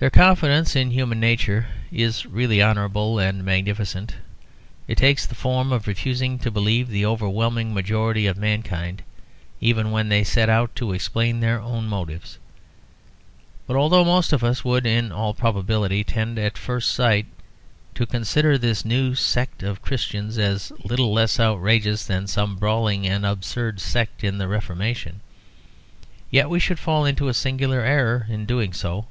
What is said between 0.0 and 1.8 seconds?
Their confidence in human nature